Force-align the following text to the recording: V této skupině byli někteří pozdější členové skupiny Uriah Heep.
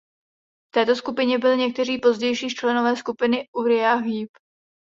V 0.67 0.71
této 0.71 0.95
skupině 0.95 1.39
byli 1.39 1.57
někteří 1.57 1.97
pozdější 1.97 2.49
členové 2.49 2.95
skupiny 2.95 3.47
Uriah 3.53 4.01
Heep. 4.01 4.29